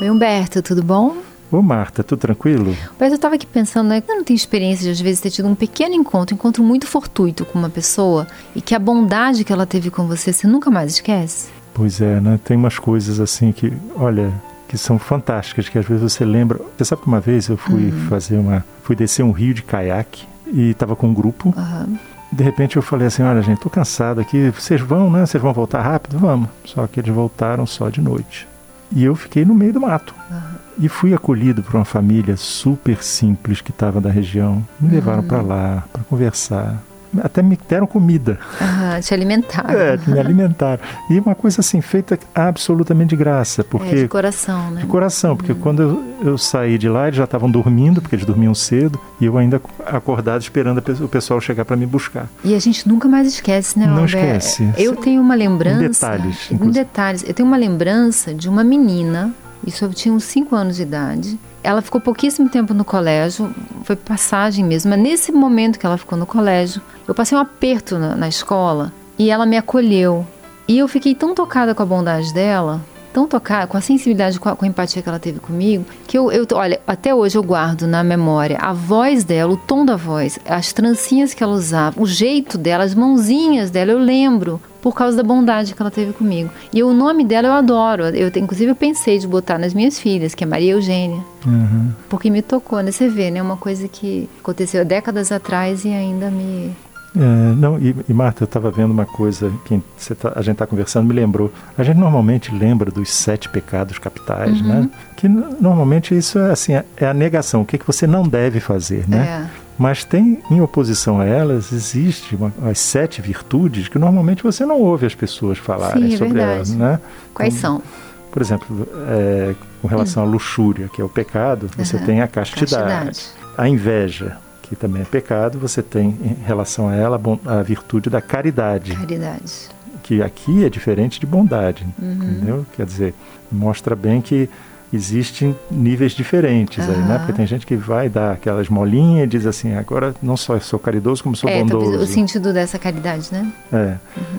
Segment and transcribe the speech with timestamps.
[0.00, 1.16] Oi, Humberto, tudo bom?
[1.50, 2.76] Ô Marta, tudo tranquilo?
[2.98, 4.02] Mas eu estava aqui pensando, né?
[4.06, 6.86] Eu não tenho experiência de às vezes ter tido um pequeno encontro, um encontro muito
[6.86, 10.70] fortuito com uma pessoa e que a bondade que ela teve com você, você nunca
[10.70, 11.48] mais esquece?
[11.72, 12.40] Pois é, né?
[12.44, 14.32] Tem umas coisas assim que, olha,
[14.68, 16.60] que são fantásticas, que às vezes você lembra.
[16.76, 18.06] Você sabe que uma vez eu fui uhum.
[18.08, 18.64] fazer uma.
[18.82, 21.54] fui descer um rio de caiaque e estava com um grupo.
[21.56, 21.96] Uhum.
[22.32, 25.24] De repente eu falei assim, olha gente, tô cansado aqui, vocês vão, né?
[25.24, 26.18] Vocês vão voltar rápido?
[26.18, 26.48] Vamos.
[26.64, 28.48] Só que eles voltaram só de noite.
[28.92, 30.14] E eu fiquei no meio do mato.
[30.30, 30.38] Uhum.
[30.78, 34.66] E fui acolhido por uma família super simples que estava da região.
[34.80, 36.82] Me levaram para lá para conversar
[37.22, 38.38] até me deram comida.
[38.60, 39.70] Ah, te alimentaram.
[39.70, 40.82] É, me alimentaram.
[41.10, 43.64] E uma coisa assim, feita absolutamente de graça.
[43.64, 44.80] Porque, é, de coração, né?
[44.82, 45.58] De coração, porque uhum.
[45.58, 49.26] quando eu, eu, saí de lá, eles já estavam dormindo, porque eles dormiam cedo, e
[49.26, 52.28] eu ainda acordado esperando o pessoal chegar para me buscar.
[52.44, 54.68] E a gente nunca mais esquece, né, Não esquece.
[54.76, 55.76] Eu tenho uma lembrança...
[55.76, 56.50] Em detalhes.
[56.50, 57.24] Em detalhes.
[57.26, 59.32] Eu tenho uma lembrança de uma menina,
[59.64, 63.52] isso eu tinha uns 5 anos de idade, ela ficou pouquíssimo tempo no colégio,
[63.84, 67.98] foi passagem mesmo, mas nesse momento que ela ficou no colégio, eu passei um aperto
[67.98, 70.26] na, na escola e ela me acolheu.
[70.68, 72.80] E eu fiquei tão tocada com a bondade dela,
[73.16, 76.18] tão tocada, com a sensibilidade, com a, com a, empatia que ela teve comigo, que
[76.18, 79.96] eu, eu, olha, até hoje eu guardo na memória a voz dela, o tom da
[79.96, 84.94] voz, as trancinhas que ela usava, o jeito dela, as mãozinhas dela, eu lembro por
[84.94, 86.50] causa da bondade que ela teve comigo.
[86.74, 88.04] E o nome dela eu adoro.
[88.04, 91.24] Eu, inclusive, eu pensei de botar nas minhas filhas, que é Maria Eugênia.
[91.44, 91.90] Uhum.
[92.08, 92.92] Porque me tocou, né?
[92.92, 93.42] Você vê, né?
[93.42, 96.70] Uma coisa que aconteceu décadas atrás e ainda me,
[97.16, 99.80] é, não, e, e, Marta, eu estava vendo uma coisa que
[100.14, 101.50] tá, a gente está conversando, me lembrou.
[101.76, 104.66] A gente normalmente lembra dos sete pecados capitais, uhum.
[104.66, 104.90] né?
[105.16, 109.08] Que normalmente isso é assim, é a negação, o que, que você não deve fazer,
[109.08, 109.48] né?
[109.52, 109.66] É.
[109.78, 114.80] Mas tem, em oposição a elas, existe uma, as sete virtudes que normalmente você não
[114.80, 116.56] ouve as pessoas falarem Sim, é sobre verdade.
[116.56, 117.00] elas, né?
[117.32, 117.82] Quais então, são?
[118.30, 122.04] Por exemplo, é, com relação à luxúria, que é o pecado, você uhum.
[122.04, 123.06] tem a castidade.
[123.06, 123.46] castidade.
[123.56, 124.36] A inveja,
[124.68, 128.94] que também é pecado, você tem em relação a ela a virtude da caridade.
[128.94, 129.68] Caridade.
[130.02, 132.12] Que aqui é diferente de bondade, uhum.
[132.12, 132.66] entendeu?
[132.76, 133.14] Quer dizer,
[133.50, 134.48] mostra bem que
[134.92, 136.94] existem níveis diferentes uhum.
[136.94, 137.18] aí, né?
[137.18, 140.78] Porque tem gente que vai dar aquela esmolinha e diz assim, agora não só sou
[140.78, 141.98] caridoso, como sou é, bondoso.
[141.98, 143.52] O sentido dessa caridade, né?
[143.72, 143.96] É.
[144.16, 144.38] Uhum.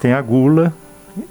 [0.00, 0.72] Tem a gula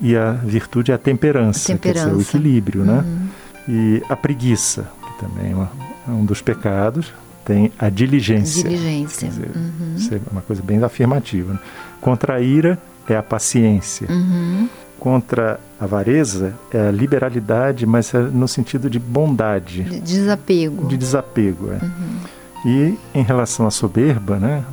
[0.01, 2.05] e a virtude é a temperança, a temperança.
[2.05, 3.03] quer dizer, o equilíbrio, né?
[3.05, 3.27] Uhum.
[3.69, 7.13] E a preguiça, que também é, é um dos pecados,
[7.47, 8.67] tem a diligência.
[8.67, 9.29] Diligência.
[9.29, 9.95] Dizer, uhum.
[9.95, 11.53] Isso é uma coisa bem afirmativa.
[11.53, 11.59] Né?
[12.01, 12.77] Contra a ira
[13.07, 14.05] é a paciência.
[14.11, 14.67] Uhum.
[14.99, 19.83] Contra a avareza é a liberalidade, mas é no sentido de bondade.
[19.83, 20.87] De desapego.
[20.87, 21.85] De desapego, é.
[21.85, 22.17] Uhum.
[22.65, 24.65] E em relação à soberba, né?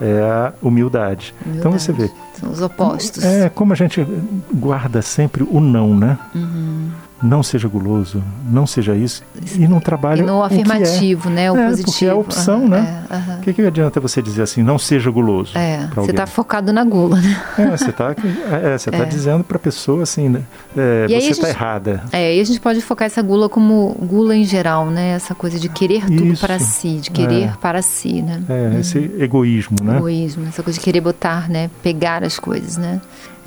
[0.00, 1.32] É a humildade.
[1.46, 1.58] humildade.
[1.58, 2.10] Então você vê.
[2.40, 3.22] São os opostos.
[3.22, 4.04] É como a gente
[4.52, 6.18] guarda sempre o não, né?
[6.34, 6.90] Uhum
[7.22, 9.22] não seja guloso, não seja isso,
[9.54, 11.32] e não trabalha e no afirmativo, é.
[11.32, 11.92] né, o é, positivo.
[11.92, 13.04] Porque é a opção, uhum, né?
[13.08, 13.40] O é, uhum.
[13.42, 15.56] que, que adianta você dizer assim, não seja guloso?
[15.56, 17.40] É, você está focado na gula, né?
[17.58, 18.14] É, você está
[18.62, 19.04] é, você tá é.
[19.04, 20.42] dizendo para a pessoa assim, né?
[20.76, 22.02] É, você está errada.
[22.12, 25.10] É, e a gente pode focar essa gula como gula em geral, né?
[25.10, 26.44] Essa coisa de querer tudo isso.
[26.44, 27.52] para si, de querer é.
[27.60, 28.42] para si, né?
[28.48, 28.80] É, uhum.
[28.80, 29.98] esse egoísmo, né?
[29.98, 31.70] Egoísmo, essa coisa de querer botar, né?
[31.82, 33.00] Pegar as coisas, né?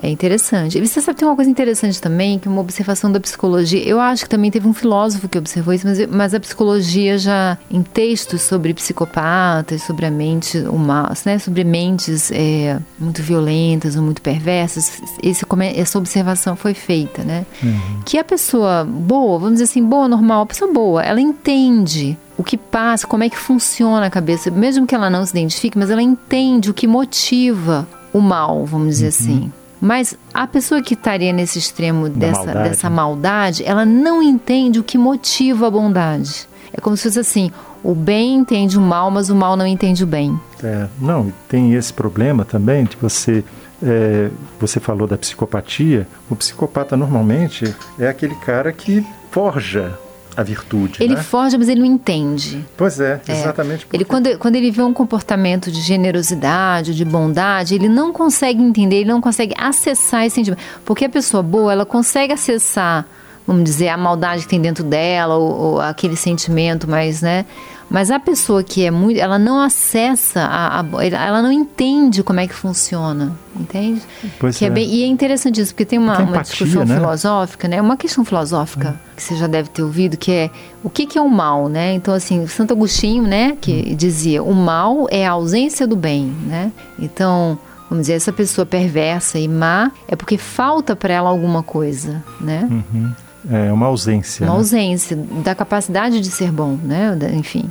[0.06, 0.78] É interessante.
[0.78, 3.84] E você sabe, tem uma coisa interessante também, que uma observação da psicologia.
[3.84, 7.58] Eu acho que também teve um filósofo que observou isso, mas, mas a psicologia já,
[7.72, 14.04] em textos sobre psicopatas, sobre a mente humana, né, sobre mentes é, muito violentas ou
[14.04, 15.44] muito perversas, esse,
[15.76, 17.44] essa observação foi feita, né?
[17.64, 18.02] Uhum.
[18.06, 22.44] Que a pessoa boa, vamos dizer assim, boa, normal, a pessoa boa, ela entende o
[22.44, 25.90] que passa, como é que funciona a cabeça, mesmo que ela não se identifique, mas
[25.90, 29.10] ela entende o que motiva o mal, vamos dizer uhum.
[29.10, 29.52] assim.
[29.80, 32.70] Mas a pessoa que estaria nesse extremo dessa maldade.
[32.70, 36.48] dessa maldade, ela não entende o que motiva a bondade.
[36.74, 37.52] É como se fosse assim:
[37.84, 40.40] o bem entende o mal, mas o mal não entende o bem.
[40.64, 43.44] É, não, tem esse problema também de você.
[43.84, 46.08] É, você falou da psicopatia.
[46.30, 50.00] O psicopata normalmente é aquele cara que forja
[50.36, 51.02] a virtude.
[51.02, 51.24] Ele né?
[51.24, 52.66] forja, mas ele não entende.
[52.76, 53.88] Pois é, exatamente.
[53.92, 53.96] É.
[53.96, 58.98] Ele, quando, quando ele vê um comportamento de generosidade, de bondade, ele não consegue entender,
[58.98, 60.62] ele não consegue acessar esse sentimento.
[60.84, 63.06] Porque a pessoa boa, ela consegue acessar,
[63.48, 67.46] vamos dizer, a maldade que tem dentro dela, ou, ou aquele sentimento mais, né?
[67.90, 72.40] Mas a pessoa que é muito, ela não acessa, a, a, ela não entende como
[72.40, 74.02] é que funciona, entende?
[74.40, 74.68] Pois que é.
[74.68, 76.96] é bem, e é interessante isso, porque tem uma, tem uma empatia, discussão né?
[76.96, 77.82] filosófica, né?
[77.82, 79.14] Uma questão filosófica hum.
[79.16, 80.50] que você já deve ter ouvido, que é
[80.84, 81.94] o que, que é o mal, né?
[81.94, 83.96] Então, assim, Santo Agostinho, né, que hum.
[83.96, 86.72] dizia, o mal é a ausência do bem, né?
[86.98, 87.58] Então,
[87.90, 92.68] vamos dizer, essa pessoa perversa e má é porque falta para ela alguma coisa, né?
[92.70, 93.14] Uhum.
[93.50, 94.44] É uma ausência.
[94.46, 94.58] Uma né?
[94.60, 97.18] ausência da capacidade de ser bom, né?
[97.34, 97.66] Enfim.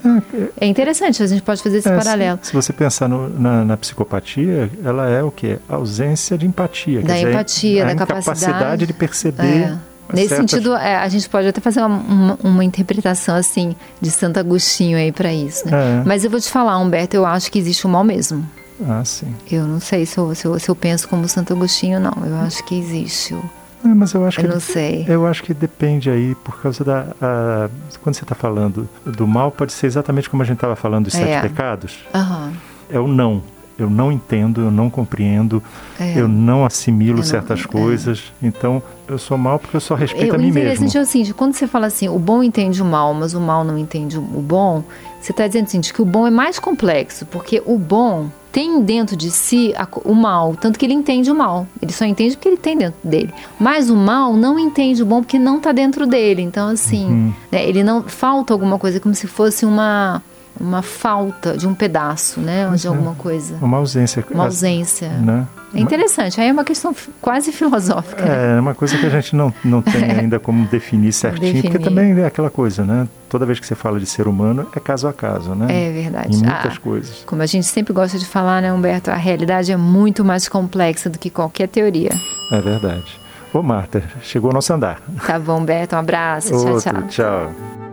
[0.59, 2.38] É, É interessante, a gente pode fazer esse é, paralelo.
[2.43, 5.59] Se, se você pensar no- na, na psicopatia, ela é o quê?
[5.69, 7.03] Ausência de empatia.
[7.03, 8.87] Da dizer, empatia, a da capacidade.
[8.87, 9.43] de perceber.
[9.62, 9.76] É.
[10.12, 14.11] Nesse certas- sentido, é, a gente pode até fazer uma, uma- uma interpretação assim de
[14.11, 15.73] Santo Agostinho aí para isso, né?
[15.73, 16.03] É.
[16.06, 18.44] Mas eu vou te falar, Humberto, eu acho que existe o mal mesmo.
[18.87, 19.35] Ah, sim.
[19.50, 22.12] Eu não sei se eu, se eu, se eu penso como Santo Agostinho, não.
[22.27, 23.32] Eu acho que existe.
[23.35, 23.43] o-
[23.85, 25.05] É, mas eu acho Eu que não sei.
[25.07, 27.07] Eu acho que depende aí, por causa da.
[27.21, 27.69] a-
[28.03, 31.15] quando você está falando do mal, pode ser exatamente como a gente estava falando dos
[31.15, 31.19] É.
[31.19, 31.99] sete pecados.
[32.15, 32.53] Aham.
[32.91, 33.43] É o não.
[33.77, 35.61] Eu não entendo, eu não compreendo,
[35.99, 36.17] É.
[36.21, 37.67] eu não assimilo Eu não- certas é.
[37.67, 38.33] coisas.
[38.41, 40.61] Então, eu sou mal porque eu só respeito Eu, a o mim mesmo.
[40.61, 43.41] interessante é o seguinte, quando você fala assim, o bom entende o mal, mas o
[43.41, 44.85] mal não entende o o bom,
[45.21, 49.17] você está dizendo assim, que o bom é mais complexo, porque o bom tem dentro
[49.17, 49.75] de si
[50.05, 51.67] o mal, tanto que ele entende o mal.
[51.83, 53.35] Ele só entende porque ele tem dentro dele.
[53.59, 56.41] Mas o mal não entende o bom porque não está dentro dele.
[56.41, 57.33] Então, assim, Uhum.
[57.51, 60.23] né, ele não falta alguma coisa, como se fosse uma,
[60.61, 62.71] uma falta de um pedaço, né?
[62.75, 62.91] De é.
[62.91, 63.56] alguma coisa.
[63.61, 64.25] Uma ausência.
[64.31, 65.09] Uma ausência.
[65.09, 65.47] Né?
[65.75, 66.41] É interessante.
[66.41, 68.25] Aí é uma questão quase filosófica.
[68.25, 68.56] né?
[68.56, 71.85] É, uma coisa que a gente não, não tem ainda como definir certinho, porque Definir.
[72.12, 73.09] também é aquela coisa, né?
[73.29, 75.67] Toda vez que você fala de ser humano, é caso a caso, né?
[75.89, 76.37] É verdade.
[76.37, 77.23] Em muitas Ah, coisas.
[77.27, 79.11] Como a gente sempre gosta de falar, né, Humberto?
[79.11, 82.12] A realidade é muito mais complexa do que qualquer teoria.
[82.53, 83.19] É verdade.
[83.53, 85.01] Ô, Marta, chegou ao nosso andar.
[85.27, 85.97] Tá bom, Humberto?
[85.97, 86.51] Um abraço.
[86.51, 87.03] Tchau, Outro, tchau.
[87.09, 87.84] tchau.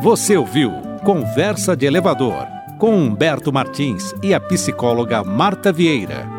[0.00, 0.70] Você ouviu
[1.02, 2.46] Conversa de Elevador
[2.78, 6.37] com Humberto Martins e a psicóloga Marta Vieira.